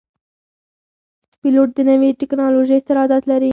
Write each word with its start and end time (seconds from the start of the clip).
پیلوټ 1.39 1.69
د 1.75 1.79
نوي 1.89 2.09
ټکنالوژۍ 2.19 2.79
سره 2.87 2.99
عادت 3.03 3.23
لري. 3.31 3.49